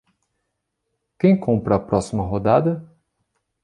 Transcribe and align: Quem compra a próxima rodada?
Quem 1.19 1.37
compra 1.39 1.75
a 1.75 1.79
próxima 1.79 2.23
rodada? 2.23 2.89